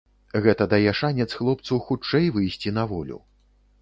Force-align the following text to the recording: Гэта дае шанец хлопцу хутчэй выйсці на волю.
Гэта 0.45 0.65
дае 0.71 0.93
шанец 1.01 1.29
хлопцу 1.41 1.77
хутчэй 1.89 2.29
выйсці 2.39 2.75
на 2.79 2.83
волю. 2.95 3.21